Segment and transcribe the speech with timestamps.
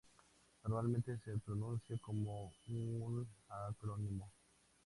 [0.63, 4.31] Normalmente se pronuncia como un acrónimo.